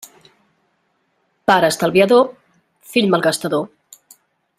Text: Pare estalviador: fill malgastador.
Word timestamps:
Pare 1.51 1.69
estalviador: 1.73 2.25
fill 2.95 3.13
malgastador. 3.17 3.69